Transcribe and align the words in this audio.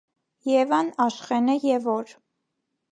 Եվան, 0.51 0.89
Աշխենը 1.05 1.59
և 1.69 1.91
օր. 1.97 2.19